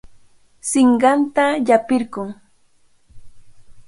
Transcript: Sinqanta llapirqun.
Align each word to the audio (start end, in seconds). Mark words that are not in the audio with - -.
Sinqanta 0.69 1.45
llapirqun. 1.65 2.29